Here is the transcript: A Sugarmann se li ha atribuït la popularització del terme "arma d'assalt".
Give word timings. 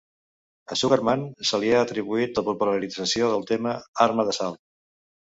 A 0.75 0.75
Sugarmann 0.79 1.25
se 1.49 1.59
li 1.63 1.67
ha 1.75 1.81
atribuït 1.87 2.39
la 2.41 2.43
popularització 2.47 3.27
del 3.33 3.45
terme 3.51 3.75
"arma 4.07 4.25
d'assalt". 4.31 4.61